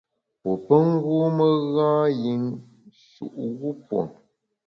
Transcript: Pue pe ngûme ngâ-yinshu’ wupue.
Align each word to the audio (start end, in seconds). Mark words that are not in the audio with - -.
Pue 0.39 0.53
pe 0.65 0.75
ngûme 0.91 1.43
ngâ-yinshu’ 1.69 3.25
wupue. 3.61 4.01